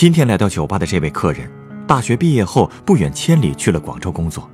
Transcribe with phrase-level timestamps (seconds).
[0.00, 1.46] 今天来到酒吧的这位客人，
[1.86, 4.48] 大学毕业后不远千里去了广州工作，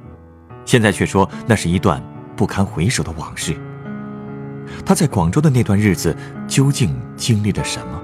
[0.65, 2.03] 现在却说那是一段
[2.35, 3.57] 不堪回首的往事。
[4.85, 6.17] 他在广州的那段日子
[6.49, 8.03] 究竟经历了什么？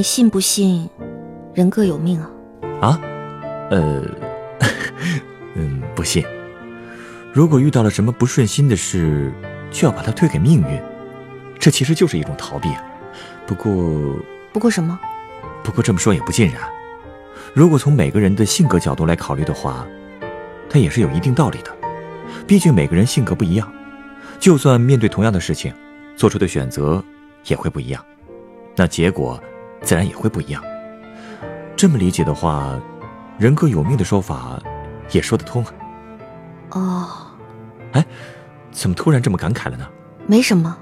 [0.00, 0.88] 你信不信
[1.52, 2.30] 人各有命啊？
[2.80, 3.00] 啊？
[3.70, 4.02] 呃，
[5.54, 6.24] 嗯，不信。
[7.34, 9.30] 如果遇到了什么不顺心的事，
[9.70, 10.82] 就要把它推给命运，
[11.58, 12.82] 这其实就是一种逃避啊。
[13.46, 13.74] 不过，
[14.54, 14.98] 不过什么？
[15.62, 16.62] 不过这么说也不尽然。
[17.52, 19.86] 如果从每个人的性格角度来考虑的话，
[20.70, 21.70] 它也是有一定道理的。
[22.46, 23.70] 毕竟每个人性格不一样，
[24.38, 25.74] 就算面对同样的事情，
[26.16, 27.04] 做出的选择
[27.48, 28.02] 也会不一样，
[28.74, 29.38] 那结果
[29.82, 30.62] 自然也会不一样。
[31.76, 32.78] 这么理解的话，
[33.38, 34.60] 人各有命的说法
[35.10, 35.72] 也说得通啊。
[36.70, 37.08] 哦，
[37.92, 38.04] 哎，
[38.70, 39.88] 怎么突然这么感慨了呢？
[40.26, 40.76] 没什么，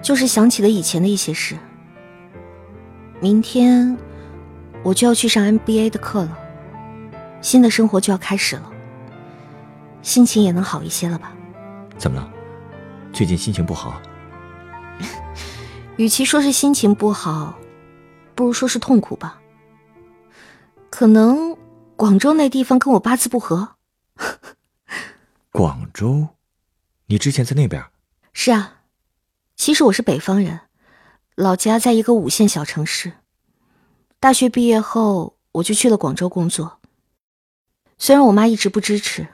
[0.00, 1.56] 就是想起了以前的一些事。
[3.20, 3.96] 明天
[4.82, 6.38] 我就要去上 MBA 的课了，
[7.40, 8.72] 新的生活就要开始了，
[10.02, 11.32] 心情也能好一些了吧？
[11.98, 12.28] 怎么了？
[13.12, 14.00] 最近心情不好？
[15.96, 17.54] 与其说是心情不好，
[18.42, 19.40] 不如说是痛苦吧。
[20.90, 21.56] 可能
[21.94, 23.76] 广州那地方跟我八字不合。
[25.52, 26.26] 广州，
[27.06, 27.80] 你之前在那边？
[28.34, 28.80] 是啊，
[29.54, 30.58] 其实我是北方人，
[31.36, 33.12] 老家在一个五线小城市。
[34.18, 36.80] 大学毕业后，我就去了广州工作。
[37.98, 39.28] 虽然我妈一直不支持，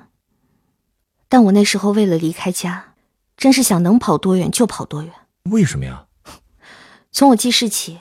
[1.30, 2.92] 但我那时候为了离开家，
[3.38, 5.10] 真是想能跑多远就跑多远。
[5.44, 6.04] 为什么呀？
[7.10, 8.00] 从我记事起，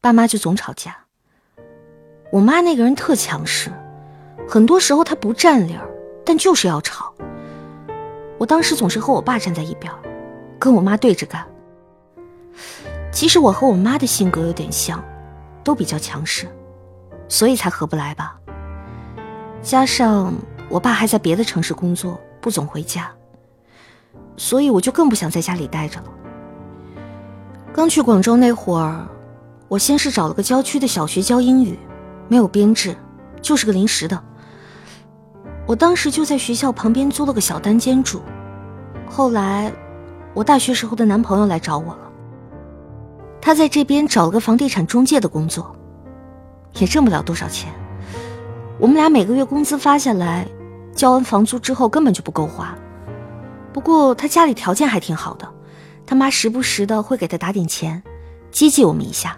[0.00, 0.96] 爸妈就总吵架。
[2.30, 3.70] 我妈那个人特强势，
[4.48, 5.88] 很多时候她不占理儿，
[6.24, 7.12] 但就是要吵。
[8.38, 9.92] 我当时总是和我爸站在一边，
[10.58, 11.46] 跟我妈对着干。
[13.10, 15.02] 其实我和我妈的性格有点像，
[15.64, 16.46] 都比较强势，
[17.28, 18.38] 所以才合不来吧。
[19.62, 20.34] 加上
[20.68, 23.10] 我爸还在别的城市工作，不总回家，
[24.36, 26.06] 所以我就更不想在家里待着了。
[27.72, 29.06] 刚去广州那会儿，
[29.68, 31.78] 我先是找了个郊区的小学教英语，
[32.28, 32.96] 没有编制，
[33.42, 34.22] 就是个临时的。
[35.66, 38.22] 我当时就在学校旁边租了个小单间住，
[39.08, 39.72] 后来，
[40.34, 41.98] 我大学时候的男朋友来找我了。
[43.40, 45.74] 他在这边找了个房地产中介的工作，
[46.74, 47.72] 也挣不了多少钱。
[48.78, 50.46] 我们俩每个月工资发下来，
[50.94, 52.72] 交完房租之后根本就不够花。
[53.72, 55.48] 不过他家里条件还挺好的，
[56.06, 58.00] 他妈时不时的会给他打点钱，
[58.52, 59.36] 接济我们一下。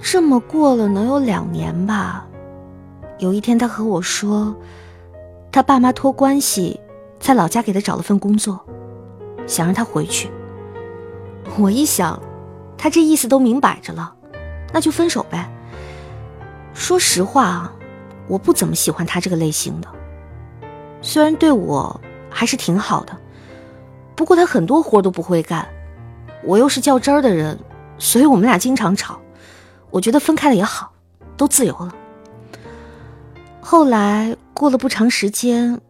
[0.00, 2.26] 这么过了能有两年吧。
[3.18, 4.54] 有一天，他和我说。
[5.52, 6.78] 他爸妈托关系，
[7.18, 8.60] 在老家给他找了份工作，
[9.48, 10.30] 想让他回去。
[11.58, 12.22] 我一想，
[12.78, 14.14] 他这意思都明摆着了，
[14.72, 15.50] 那就分手呗。
[16.72, 17.72] 说实话啊，
[18.28, 19.88] 我不怎么喜欢他这个类型的，
[21.02, 22.00] 虽然对我
[22.30, 23.16] 还是挺好的，
[24.14, 25.68] 不过他很多活都不会干，
[26.44, 27.58] 我又是较真儿的人，
[27.98, 29.18] 所以我们俩经常吵。
[29.90, 30.92] 我觉得分开了也好，
[31.36, 31.94] 都自由了。
[33.60, 35.80] 后来过了不长时间，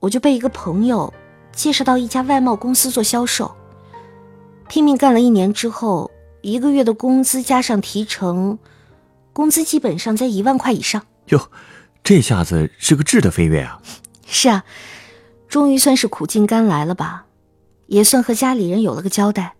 [0.00, 1.12] 我就被一个朋友
[1.52, 3.54] 介绍到一家外贸公司做销售。
[4.68, 6.10] 拼命干了一年之后，
[6.42, 8.58] 一个月的工资加上提成，
[9.32, 11.06] 工资基本上在一万块以上。
[11.26, 11.50] 哟，
[12.04, 13.80] 这下子是个质的飞跃啊！
[14.26, 14.64] 是啊，
[15.48, 17.24] 终于算是苦尽甘来了吧，
[17.86, 19.54] 也算和家里人有了个交代。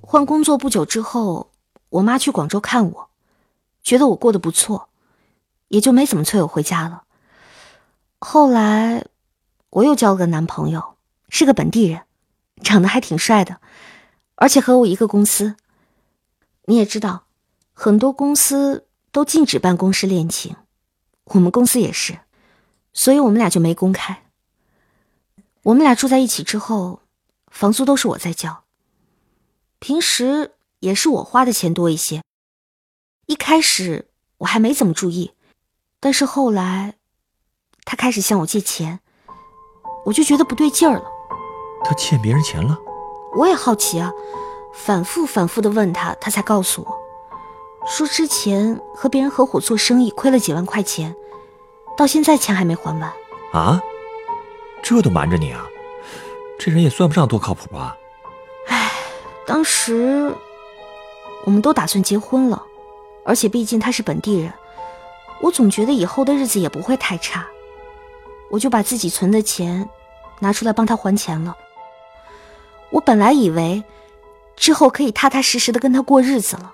[0.00, 1.47] 换工作不久之后，
[1.90, 3.10] 我妈去广州看我，
[3.82, 4.88] 觉得我过得不错。
[5.68, 7.02] 也就没怎么催我回家了。
[8.20, 9.04] 后来，
[9.68, 10.96] 我又交了个男朋友，
[11.28, 12.04] 是个本地人，
[12.62, 13.60] 长得还挺帅的，
[14.36, 15.56] 而且和我一个公司。
[16.64, 17.26] 你也知道，
[17.74, 20.56] 很多公司都禁止办公室恋情，
[21.24, 22.18] 我们公司也是，
[22.94, 24.24] 所以我们俩就没公开。
[25.64, 27.02] 我们俩住在一起之后，
[27.48, 28.64] 房租都是我在交，
[29.78, 32.22] 平时也是我花的钱多一些，
[33.26, 34.08] 一开始
[34.38, 35.32] 我还没怎么注意，
[36.00, 36.94] 但是后来
[37.84, 39.00] 他开始向我借钱，
[40.06, 41.04] 我就觉得不对劲儿了。
[41.84, 42.78] 他欠别人钱了？
[43.36, 44.12] 我也好奇啊，
[44.74, 51.14] 反复反复的问他，他才告诉我，说之前和别人合伙做生意亏了几万块钱，
[51.96, 53.12] 到现在钱还没还完。
[53.52, 53.80] 啊？
[54.82, 55.66] 这都瞒着你啊？
[56.58, 57.96] 这人也算不上多靠谱吧？
[58.68, 58.92] 唉，
[59.46, 60.34] 当时
[61.48, 62.62] 我们都打算结婚了，
[63.24, 64.52] 而且毕竟他是本地人，
[65.40, 67.48] 我总觉得以后的日子也不会太差，
[68.50, 69.88] 我就把自己存的钱
[70.40, 71.56] 拿出来帮他还钱了。
[72.90, 73.82] 我本来以为
[74.56, 76.70] 之后可以踏踏实实的跟他过日子了，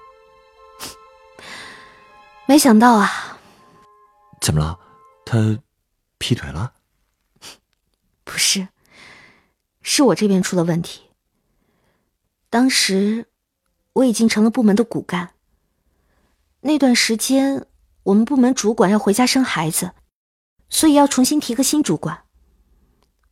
[2.47, 3.39] 没想到啊！
[4.41, 4.77] 怎么了？
[5.25, 5.57] 他
[6.19, 6.73] 劈腿了？
[8.25, 8.67] 不是，
[9.83, 11.03] 是我这边出了问题。
[12.51, 13.29] 当时
[13.95, 15.31] 我已经成了部门的骨干。
[16.61, 17.67] 那段时间，
[18.05, 19.93] 我们部门主管要回家生孩子，
[20.69, 22.25] 所以要重新提个新主管。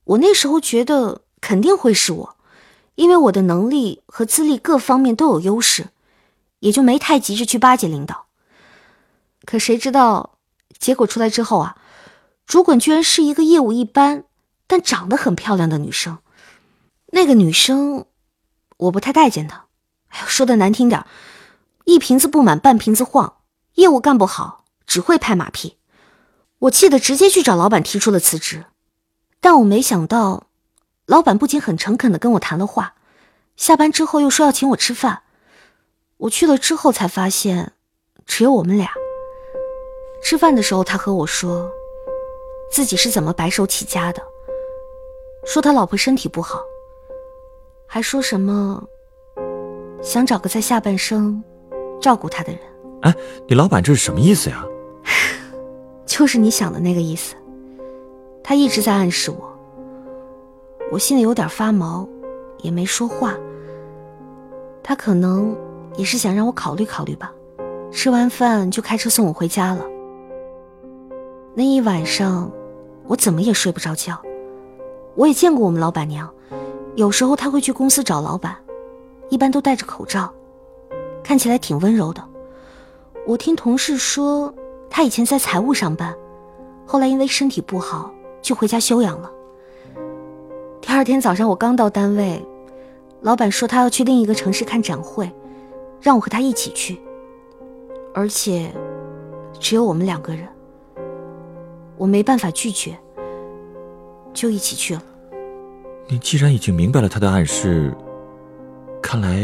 [0.05, 2.37] 我那时候觉得肯定会是我。
[2.95, 5.89] 因为我的能力和资历各方面都有优势，
[6.59, 8.27] 也就没太急着去巴结领导。
[9.47, 10.39] 可谁知道，
[10.79, 11.79] 结果出来之后啊，
[12.47, 14.25] 主管居然是一个业务一般
[14.67, 16.19] 但长得很漂亮的女生。
[17.07, 18.05] 那个女生，
[18.77, 19.65] 我不太待见她。
[20.13, 21.05] 哎呀，说的难听点，
[21.85, 23.39] 一瓶子不满半瓶子晃，
[23.75, 25.79] 业务干不好，只会拍马屁。
[26.61, 28.67] 我气得直接去找老板提出了辞职，
[29.41, 30.47] 但我没想到。
[31.07, 32.95] 老板不仅很诚恳的跟我谈了话，
[33.57, 35.25] 下班之后又说要请我吃饭。
[36.17, 37.73] 我去了之后才发现，
[38.25, 38.89] 只有我们俩。
[40.23, 41.69] 吃饭的时候，他和我说，
[42.71, 44.23] 自己是怎么白手起家的，
[45.45, 46.61] 说他老婆身体不好，
[47.89, 48.83] 还说什么
[50.03, 51.43] 想找个在下半生
[52.01, 52.61] 照顾他的人。
[53.03, 53.15] 哎，
[53.49, 54.65] 你老板这是什么意思呀？
[56.05, 57.35] 就是你想的那个意思。
[58.45, 59.49] 他一直在暗示我。
[60.91, 62.07] 我心里有点发毛，
[62.59, 63.35] 也没说话。
[64.83, 65.57] 他可能
[65.97, 67.33] 也是想让我考虑考虑吧。
[67.93, 69.87] 吃完饭就开车送我回家了。
[71.55, 72.51] 那一晚上，
[73.07, 74.21] 我怎么也睡不着觉。
[75.15, 76.29] 我也见过我们老板娘，
[76.97, 78.57] 有时候她会去公司找老板，
[79.33, 80.31] 一般都戴着口罩，
[81.25, 82.23] 看起来挺温柔的。
[83.27, 84.55] 我听同事说，
[84.91, 86.15] 他以前在财务上班，
[86.85, 88.13] 后来因为身体不好
[88.43, 89.33] 就回家休养了。
[90.83, 92.45] 第二天早上，我刚到单位，
[93.23, 95.33] 老板说他要去另一个城市看展会，
[95.99, 97.01] 让我和他一起去。
[98.13, 98.71] 而且，
[99.59, 100.47] 只有我们两个人，
[101.97, 102.99] 我没办法拒绝，
[104.35, 105.03] 就一起去了。
[106.07, 107.97] 你既然已经明白了他的暗示，
[109.03, 109.37] 看来，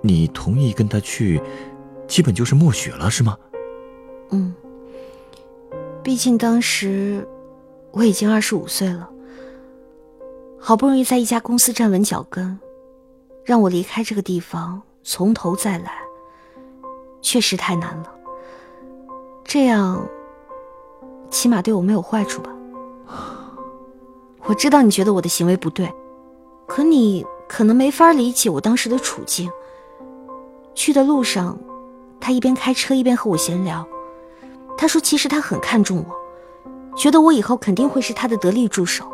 [0.00, 1.42] 你同意跟他去，
[2.06, 3.36] 基本就是默许了，是吗？
[4.30, 4.54] 嗯。
[6.02, 7.26] 毕竟当时
[7.90, 9.10] 我已经二十五岁了。
[10.58, 12.58] 好不容易在一家公司站稳脚跟，
[13.44, 15.92] 让我离开这个地方，从头再来，
[17.20, 18.12] 确实太难了。
[19.44, 20.08] 这样，
[21.30, 22.52] 起码对我没有坏处吧？
[24.44, 25.92] 我知道你觉得我的行为不对，
[26.66, 29.50] 可你可能没法理解我当时的处境。
[30.74, 31.58] 去的路上，
[32.20, 33.86] 他一边开车一边和我闲聊，
[34.76, 39.10] 他说其实他很看重我，觉得我以后肯定会是他的得力助手。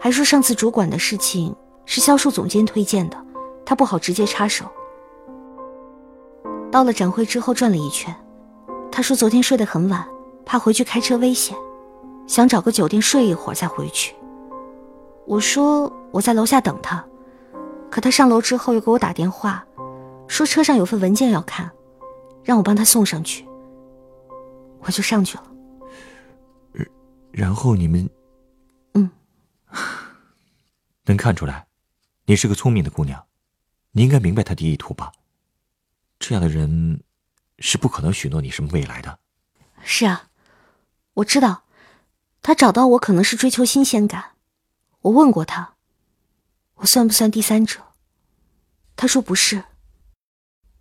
[0.00, 1.54] 还说上次主管的事情
[1.84, 3.16] 是销售总监推荐的，
[3.64, 4.64] 他不好直接插手。
[6.70, 8.14] 到了展会之后转了一圈，
[8.90, 10.06] 他说昨天睡得很晚，
[10.44, 11.56] 怕回去开车危险，
[12.26, 14.14] 想找个酒店睡一会儿再回去。
[15.26, 17.04] 我说我在楼下等他，
[17.90, 19.64] 可他上楼之后又给我打电话，
[20.28, 21.70] 说车上有份文件要看，
[22.44, 23.46] 让我帮他送上去。
[24.80, 25.44] 我就上去了。
[27.32, 28.08] 然后你们。
[28.94, 29.10] 嗯
[31.04, 31.66] 能看出来，
[32.24, 33.24] 你是个聪明的姑娘，
[33.92, 35.12] 你应该明白他的意图吧？
[36.18, 37.02] 这样的人
[37.58, 39.18] 是不可能许诺你什么未来的。
[39.82, 40.30] 是啊，
[41.14, 41.62] 我知道，
[42.42, 44.32] 他找到我可能是追求新鲜感。
[45.02, 45.75] 我问过他，
[46.86, 47.82] 算不算第三者？
[48.94, 49.64] 他说不是。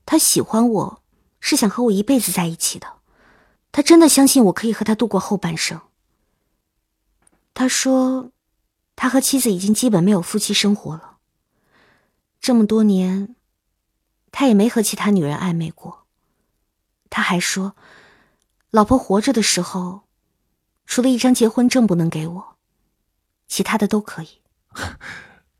[0.05, 1.03] 他喜欢我
[1.39, 2.99] 是想和我一辈子在一起的，
[3.71, 5.81] 他真的相信我可以和他度过后半生。
[7.53, 8.31] 他说。
[8.97, 11.17] 他和妻子已经基本没有夫妻生活了。
[12.39, 13.35] 这么多年，
[14.31, 16.05] 他也没和其他女人暧昧过。
[17.09, 17.75] 他还说，
[18.71, 20.03] 老婆活着的时候，
[20.85, 22.55] 除了一张结婚证不能给我，
[23.49, 24.41] 其他的都可以。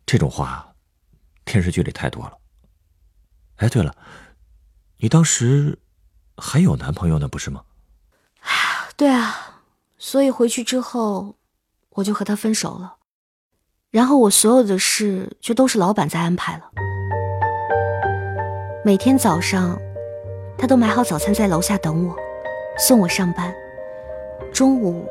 [0.06, 0.74] 这种话，
[1.44, 2.38] 电视剧里太多了。
[3.58, 3.96] 哎，对了，
[4.98, 5.80] 你当时
[6.38, 7.64] 还有男朋友呢，不是吗？
[8.96, 9.62] 对啊，
[9.98, 11.36] 所以回去之后，
[11.90, 12.98] 我就和他分手了。
[13.92, 16.70] 然后我所有的事就都是老板在安排了。
[18.84, 19.80] 每天早上，
[20.58, 22.16] 他都买好早餐在楼下等我，
[22.78, 23.54] 送我上班。
[24.54, 25.08] 中午，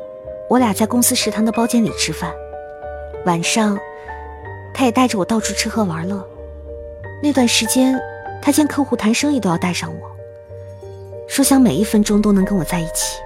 [0.49, 2.31] 我俩在公司食堂的包间里吃饭。
[3.25, 3.77] 晚上，
[4.77, 6.21] 他也带着我到处吃喝玩乐。
[7.23, 7.97] 那段时间，
[8.41, 10.11] 他见客户谈生意都要带上我，
[11.29, 13.17] 说想每一分钟都能跟我在一起，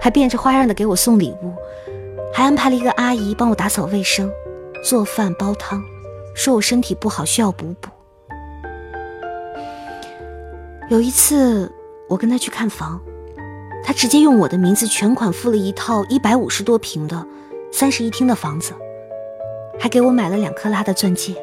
[0.00, 1.52] 还变着花样的给我送礼物，
[2.32, 4.32] 还安排了一个阿姨帮我打扫卫生、
[4.82, 5.84] 做饭煲汤，
[6.34, 7.90] 说我身体不好需要补补。
[10.88, 11.70] 有一次，
[12.08, 12.98] 我跟他去看房，
[13.84, 17.26] 他直接用我的名字全款付了一套一百五十多平的
[17.70, 18.72] 三室一厅的房子，
[19.82, 21.34] 还给我买了两克拉的钻戒，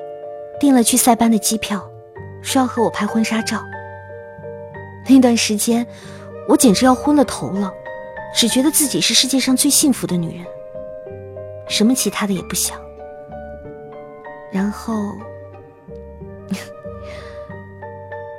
[0.62, 1.91] 订了去塞班的机票，
[2.41, 3.62] 说要和我拍婚纱照。
[5.10, 5.86] 那段时间，
[6.48, 7.69] 我简直要昏了头了，
[8.34, 10.46] 只觉得自己是世界上最幸福的女人，
[11.67, 12.79] 什么其他的也不想。
[14.53, 14.93] 然后。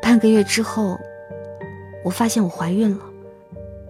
[0.00, 0.98] 半个月之后，
[2.02, 3.04] 我发现我怀孕了，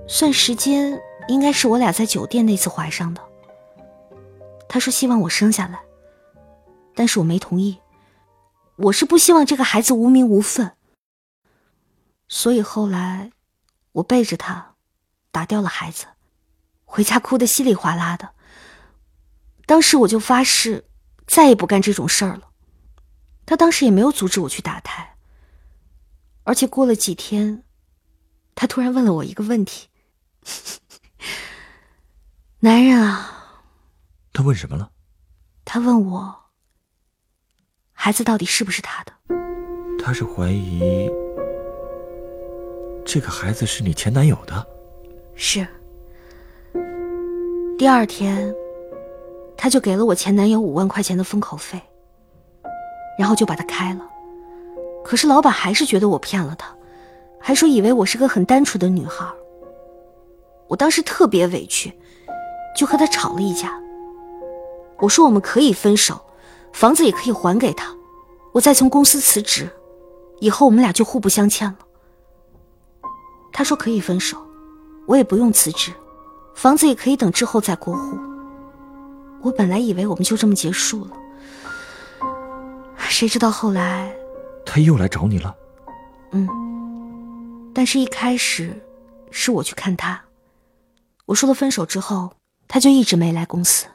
[0.09, 3.21] 算时间应该是我俩在酒店那次怀上的。
[4.69, 5.81] 他说希望我生下来，
[7.01, 7.81] 但是我没同意，
[8.77, 10.77] 我是不希望这个孩子无名无分，
[12.29, 13.33] 所以后来
[13.93, 14.75] 我背着他
[15.31, 16.05] 打掉了孩子，
[16.85, 18.35] 回家哭得稀里哗啦的。
[19.65, 20.85] 当时我就发誓
[21.27, 22.51] 再也不干这种事儿了，
[23.47, 25.17] 他当时也没有阻止我去打胎。
[26.45, 27.65] 而且过了几天，
[28.55, 29.89] 他突然问了我一个问题
[32.61, 33.57] ：“男人啊。”
[34.35, 34.93] 他问什么了？
[35.65, 36.37] 他问我
[38.03, 39.13] ：“孩子到底是不是他的？”
[40.03, 41.07] 他是怀疑
[43.05, 44.67] 这个孩子是你前男友的。
[45.35, 45.67] 是。
[47.77, 48.55] 第二天，
[49.55, 51.79] 他就给了我前男友五万块钱的封口费，
[53.19, 54.01] 然后就把他开了。
[55.05, 56.75] 可是老板还是觉得我骗了他，
[57.39, 59.27] 还说以为我是个很单纯的女孩。
[60.69, 61.93] 我当时特别委屈，
[62.75, 63.79] 就和他吵了一架。
[65.01, 66.19] 我说我们可以分手，
[66.73, 67.95] 房子也可以还给他，
[68.53, 69.71] 我再从公司辞职，
[70.41, 71.79] 以后我们俩就互不相欠了。
[73.53, 74.39] 他说可以分手，
[75.07, 75.93] 我也不用辞职，
[76.55, 78.19] 房子也可以等之后再过户。
[79.43, 81.11] 我本来以为我们就这么结束了，
[82.99, 84.15] 谁知道后来。
[84.65, 85.55] 他又来找你了，
[86.33, 86.49] 嗯，
[87.75, 88.81] 但是一开始
[89.31, 90.23] 是我去看他，
[91.27, 92.33] 我说了分手之后，
[92.69, 93.87] 他就一直没来公司。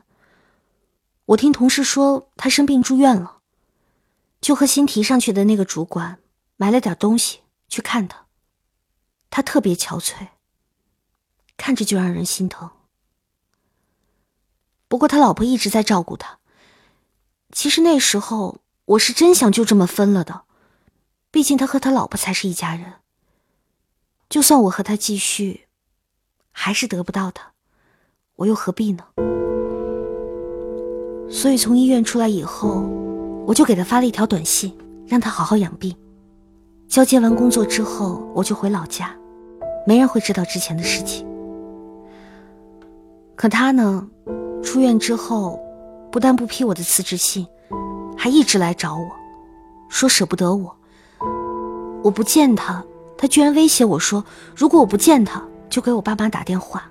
[1.26, 3.40] 我听同事说他生病住院了，
[4.42, 6.20] 就和新提上去的那个主管
[6.56, 8.28] 买了点东西去看他。
[9.32, 10.28] 他特别憔悴，
[11.58, 12.70] 看着就让人心疼。
[14.88, 16.40] 不过他老婆一直在照顾他。
[17.52, 20.44] 其实那时候我是真想就这么分了的。
[21.32, 23.02] 毕竟他和他老婆才是一家人。
[24.30, 25.68] 就算我和他继续，
[26.52, 27.54] 还是得不到他，
[28.36, 29.06] 我又何必呢？
[31.30, 32.84] 所以从医院出来以后，
[33.46, 34.74] 我就给他发了一条短信，
[35.08, 35.96] 让他好好养病。
[36.88, 39.14] 交接完工作之后，我就回老家，
[39.86, 41.28] 没人会知道之前的事情。
[43.36, 44.08] 可他呢，
[44.64, 45.60] 出院之后，
[46.12, 47.46] 不但不批我的辞职信，
[48.16, 49.10] 还一直来找我，
[49.90, 50.76] 说舍不得我。
[52.04, 52.84] 我不见他，
[53.18, 54.24] 他居然威胁我说
[54.56, 56.84] ：“如果我不见他，就给我爸妈打电话。”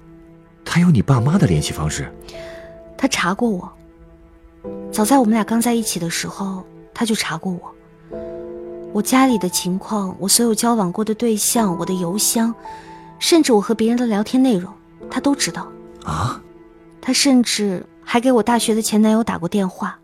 [0.67, 2.13] 他有你爸妈的联系方式？
[2.99, 3.73] 他查过我。
[4.93, 7.75] 早在我们俩刚在一起的时候，他就查过我。
[8.93, 12.55] 我家里的情况，我所有交往过的对象，我的邮箱，
[13.19, 14.73] 甚至我和别人的聊天内容，
[15.11, 15.71] 他都知道。
[16.05, 16.41] 啊？
[17.01, 19.99] 他甚至还给我大学的前男友打过电话，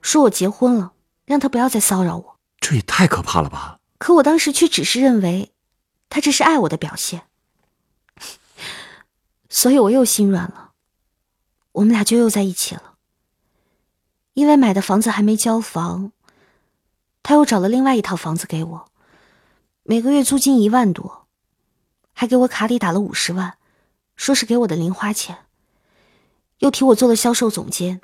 [0.00, 0.92] 说我结婚了，
[1.26, 2.36] 让他不要再骚扰我。
[2.58, 3.78] 这也太可怕了吧！
[3.98, 5.52] 可我当时却只是认为，
[6.08, 7.22] 他这是爱我的表现，
[9.50, 10.70] 所以我又心软了，
[11.72, 12.89] 我们俩就又在一起了。
[14.34, 16.12] 因为买的房子还没交房，
[17.22, 18.84] 他又找了另外一套房子给我，
[19.82, 21.26] 每个月租金一万多，
[22.12, 23.54] 还给我卡里打了五十万，
[24.16, 25.36] 说是给我的零花钱，
[26.58, 28.00] 又提我做了销售总监。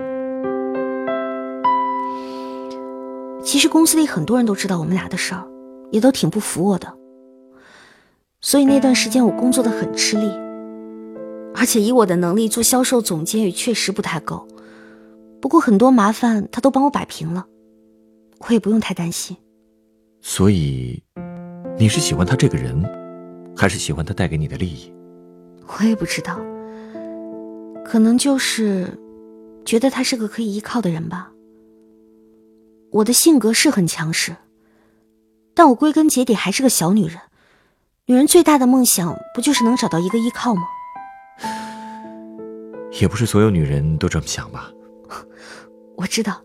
[3.43, 5.47] 其实公司里很多人都知道我们俩的事儿。
[5.93, 6.93] 也都挺不服我的，
[8.41, 10.29] 所以那段时间我工作的很吃力，
[11.55, 14.47] 而且以我的能力做销售总监也确实不太够。
[15.47, 17.47] 不过很多麻烦他都帮我摆平了，
[18.49, 19.37] 我也不用太担心。
[20.21, 21.01] 所以，
[21.79, 22.83] 你是喜欢他这个人，
[23.57, 24.93] 还是喜欢他带给你的利益？
[25.69, 26.37] 我也不知道，
[27.85, 28.93] 可能就是
[29.65, 31.31] 觉得他是个可以依靠的人吧。
[32.91, 34.35] 我的性格是很强势，
[35.55, 37.21] 但我归根结底还是个小女人。
[38.07, 40.63] 女人最大的梦想不就是能找到一个依靠吗？
[43.01, 44.73] 也不是所有女人都这么想吧。
[45.97, 46.43] 我知道，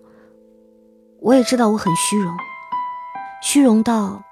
[1.20, 2.36] 我也知道我很虚荣，
[3.43, 4.24] 虚荣到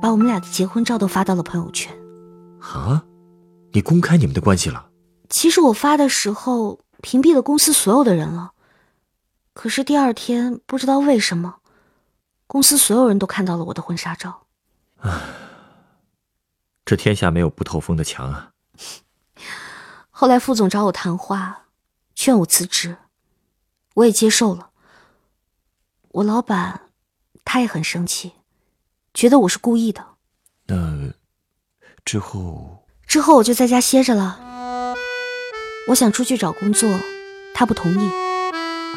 [0.00, 1.94] 把我们俩的结婚照都发到了朋友圈。
[2.60, 3.04] 啊，
[3.72, 4.90] 你公开你们的关系了？
[5.28, 8.52] 其实我发的时候屏蔽了公司所有的人了，
[9.52, 11.56] 可是第二天不知道为什么，
[12.46, 14.46] 公司所有人都看到了我的婚纱照。
[15.00, 15.10] 唉，
[16.86, 18.50] 这天下没有不透风的墙啊。
[20.10, 21.64] 后来副总找我谈话，
[22.14, 22.96] 劝我辞职，
[23.94, 24.70] 我也接受了。
[26.10, 26.90] 我老板
[27.44, 28.32] 他也很生气，
[29.12, 30.04] 觉得我是故意的。
[30.66, 31.12] 那。
[32.04, 34.94] 之后，之后我就在家歇着了。
[35.88, 37.00] 我想出去找工作，
[37.54, 38.10] 他不同意，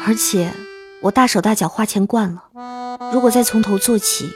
[0.04, 0.52] 而且
[1.00, 4.30] 我大手大脚花钱惯了，如果再从头做起，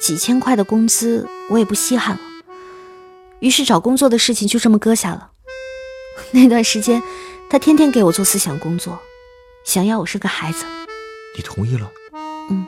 [0.00, 2.22] 几千块的工资我也不稀罕了。
[3.38, 5.30] 于是找工作的事情就这么搁下了。
[6.32, 7.00] 那段时间，
[7.48, 9.00] 他天天给我做思想工作，
[9.66, 10.64] 想要我生个孩子。
[11.36, 11.90] 你同意了？
[12.48, 12.64] 嗯，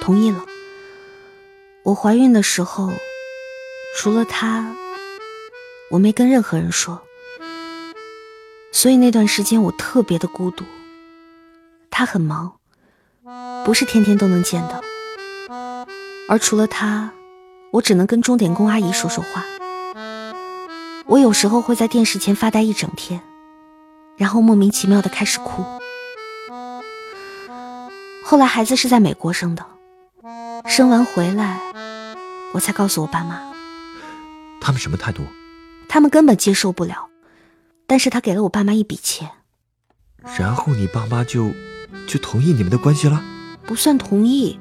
[0.00, 0.46] 同意了。
[1.82, 2.90] 我怀孕的时候，
[3.96, 4.74] 除了他。
[5.90, 7.00] 我没跟任何人说，
[8.70, 10.64] 所以那段时间我特别的孤独。
[11.90, 12.52] 他很忙，
[13.64, 14.82] 不是天天都能见的，
[16.28, 17.10] 而除了他，
[17.72, 19.44] 我只能跟钟点工阿姨说说话。
[21.06, 23.22] 我有时候会在电视前发呆一整天，
[24.18, 25.64] 然后莫名其妙的开始哭。
[28.30, 29.64] 后来孩子是在美国生的，
[30.66, 31.58] 生完回来，
[32.52, 33.40] 我才告诉我爸妈。
[34.60, 35.22] 他们什么态度？
[35.88, 37.08] 他们根本接受不了，
[37.86, 39.30] 但是他给了我爸妈一笔钱，
[40.38, 41.52] 然后你爸妈就
[42.06, 43.24] 就同意你们的关系了？
[43.66, 44.60] 不算同意，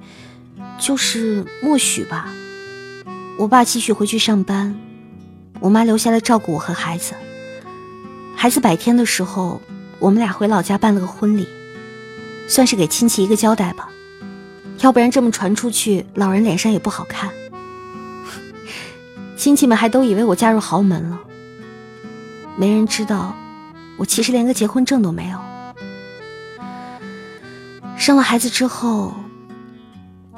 [0.79, 2.31] 就是默许吧。
[3.37, 4.79] 我爸继续回去上班，
[5.59, 7.15] 我妈留下来照顾我和孩子。
[8.33, 9.61] 孩子百天的时候，
[9.99, 11.45] 我们俩回老家办了个婚礼，
[12.47, 13.89] 算是给亲戚一个交代吧。
[14.79, 17.29] 要不然这么传出去，老人脸上也不好看。
[19.35, 21.19] 亲戚们还都以为我嫁入豪门了，
[22.55, 23.35] 没人知道，
[23.97, 25.39] 我其实连个结婚证都没有。
[27.97, 29.13] 生了孩子之后，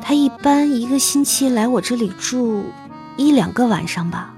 [0.02, 2.66] 他一般一个星期来我这里住
[3.18, 4.34] 一两个晚上吧。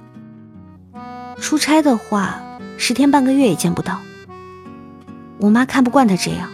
[1.40, 2.42] 出差的话，
[2.78, 4.00] 十天半个月也见不到。
[5.38, 6.50] 我妈看不惯他这样，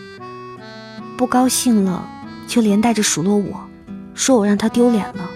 [1.17, 2.07] 不高兴了
[2.47, 3.67] 就连带着数落我，
[4.13, 5.29] 说我让他丢脸了。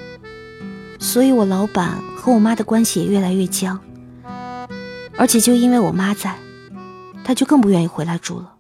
[1.00, 2.00] 所以我老板。
[2.22, 3.80] 和我妈的关系也越来越僵，
[5.18, 6.38] 而且就因为我妈在，
[7.24, 8.58] 他就更不愿意回来住了。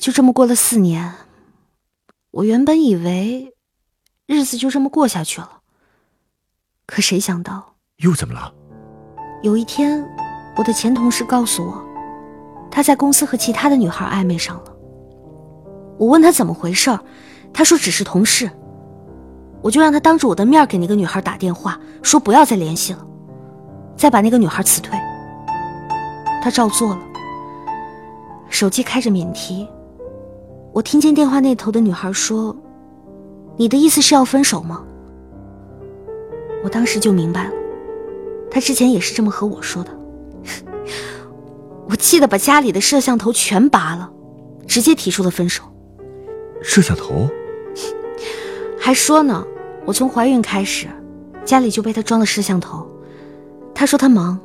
[0.00, 1.14] 就这么过了四年，
[2.32, 3.54] 我原本以为
[4.26, 5.60] 日子就这么过下去了，
[6.84, 8.52] 可谁想到又怎么了？
[9.44, 10.04] 有一天，
[10.56, 11.83] 我的前同事告诉我，
[12.74, 14.64] 他在公司和其他的女孩暧昧上了。
[15.96, 16.90] 我问他怎么回事
[17.52, 18.50] 他说只是同事。
[19.62, 23.06] 我就让他当着我的面给那个女孩打电话，说不要再联系了，
[23.96, 24.98] 再把那个女孩辞退。
[26.42, 26.98] 他照做了，
[28.50, 29.68] 手机开着免提。
[30.72, 32.54] 我听见电话那头的女孩说
[33.56, 34.82] ：“你的意思是要分手吗？”
[36.64, 37.52] 我当时就明白了，
[38.50, 39.90] 他之前也是这么和我说的。
[41.88, 44.10] 我气得把家里的摄像头全拔了，
[44.66, 45.62] 直接提出了分手。
[46.62, 47.28] 摄像头？
[48.78, 49.44] 还说呢。
[49.86, 50.86] 我从怀孕开始，
[51.44, 52.88] 家里就被他装了摄像头。
[53.74, 54.40] 他说他忙，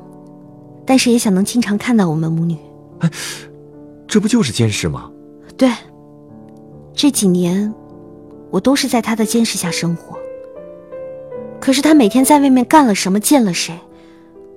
[0.84, 2.58] 但是也想能经常看到我们母女。
[2.98, 3.10] 哎，
[4.06, 5.10] 这不就是监视吗？
[5.56, 5.72] 对，
[6.92, 7.72] 这几年
[8.50, 10.18] 我都是在他的监视下生活。
[11.58, 13.78] 可是他每天在外面干了什么，见了谁，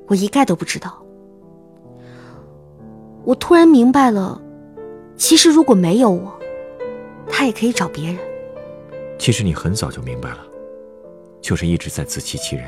[0.07, 1.02] 我一概都不知道。
[3.23, 4.41] 我突然明白了，
[5.15, 6.31] 其实如果没有我，
[7.29, 8.17] 他也可以找别人。
[9.17, 10.39] 其实你很早就明白了。
[11.41, 12.65] 就是一直在自欺欺人，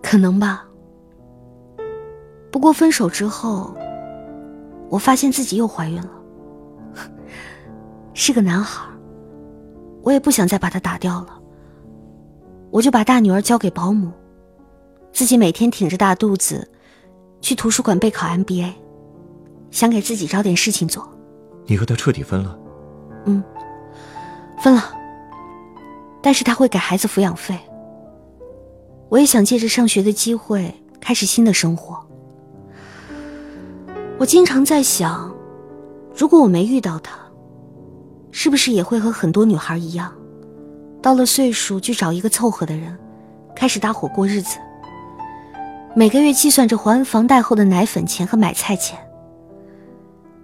[0.00, 0.68] 可能吧。
[2.52, 3.74] 不过分手之后，
[4.88, 6.10] 我发现自己又怀孕了，
[8.14, 8.86] 是个男孩。
[10.02, 11.40] 我也不想再把他打掉了，
[12.70, 14.12] 我就把大女儿交给保姆，
[15.12, 16.70] 自己每天挺着大肚子
[17.40, 18.72] 去图书馆备考 MBA，
[19.70, 21.08] 想给自己找点事情做。
[21.66, 22.58] 你和他彻底分了？
[23.26, 23.42] 嗯，
[24.62, 24.92] 分了。
[26.20, 27.58] 但是他会给孩子抚养费，
[29.08, 31.96] 我也想借着上学的机会开始新的生活。
[34.18, 35.32] 我经常在想，
[36.14, 37.16] 如果我没遇到他，
[38.32, 40.12] 是不是也会和很多女孩一样，
[41.00, 42.98] 到了岁数就找一个凑合的人，
[43.54, 44.58] 开始搭伙过日子，
[45.98, 48.96] 每个月计算着还房贷后的奶粉钱和买菜钱。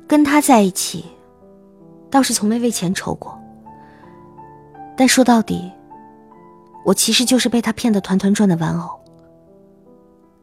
[0.05, 1.05] 跟他在一起，
[2.11, 3.40] 倒是从没为钱愁过。
[4.97, 5.71] 但说到底，
[6.85, 9.01] 我其实就是被他骗得团团转的玩偶。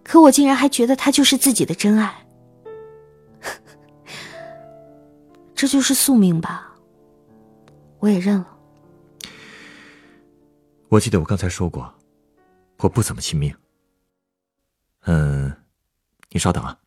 [0.01, 2.15] 可我竟然还觉得他就是自己的真爱，
[5.53, 6.71] 这就是宿命吧？
[7.99, 8.47] 我也认了。
[10.87, 11.93] 我记得我刚才说过，
[12.77, 13.53] 我不怎么信命。
[15.01, 15.55] 嗯，
[16.29, 16.77] 你稍等啊，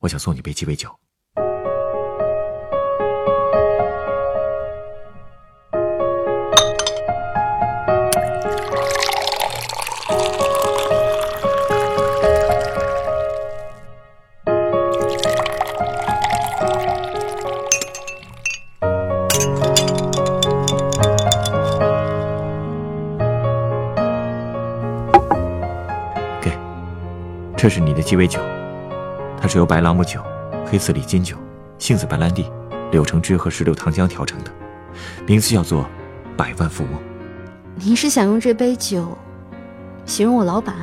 [0.00, 0.98] 我想送你杯鸡尾酒。
[27.68, 28.40] 这是你的鸡尾酒，
[29.38, 30.22] 它是由白朗姆酒、
[30.64, 31.36] 黑刺里金酒、
[31.76, 32.50] 杏子白兰地、
[32.90, 34.50] 柳橙汁和石榴糖浆调成的，
[35.26, 35.86] 名字叫做
[36.34, 36.92] “百万富翁”。
[37.76, 39.18] 您是想用这杯酒
[40.06, 40.76] 形容我老板？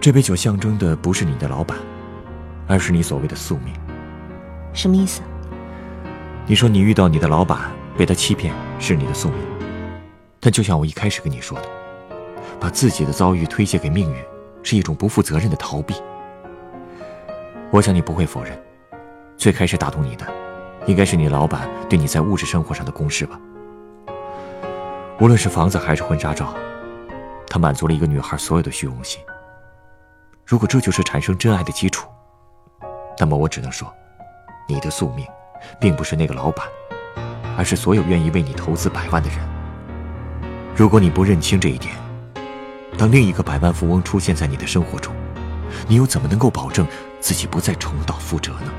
[0.00, 1.76] 这杯酒象征的不是你的老板，
[2.68, 3.74] 而是你所谓的宿命。
[4.72, 5.22] 什么意思？
[6.46, 7.62] 你说你遇到你的老板，
[7.96, 9.38] 被他欺骗是你的宿命，
[10.38, 11.68] 但就像我一开始跟你说的，
[12.60, 14.33] 把自己的遭遇推卸给命运。
[14.64, 15.94] 是一种不负责任的逃避。
[17.70, 18.60] 我想你不会否认，
[19.36, 20.26] 最开始打动你的，
[20.86, 23.38] 应该是你老板对你在物质生活上的攻势吧。
[25.20, 26.52] 无论是房子还是婚纱照，
[27.48, 29.20] 他满足了一个女孩所有的虚荣心。
[30.44, 32.08] 如果这就是产生真爱的基础，
[33.18, 33.92] 那么我只能说，
[34.68, 35.26] 你的宿命，
[35.78, 36.66] 并不是那个老板，
[37.56, 39.38] 而是所有愿意为你投资百万的人。
[40.76, 41.94] 如果你不认清这一点，
[42.96, 45.12] 当另一个百万富翁出现在你的生活中，
[45.88, 46.86] 你又怎么能够保证
[47.20, 48.72] 自己不再重蹈覆辙呢？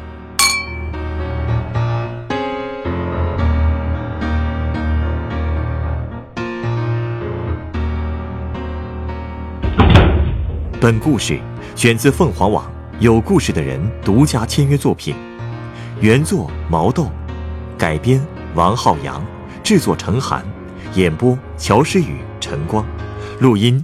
[10.79, 11.39] 本故事
[11.75, 15.15] 选自凤凰网有故事的人独家签约作品，
[15.99, 17.09] 原作毛豆，
[17.77, 18.23] 改编
[18.53, 19.25] 王浩洋，
[19.63, 20.45] 制作陈寒，
[20.93, 22.85] 演播乔诗雨、陈光，
[23.39, 23.83] 录音。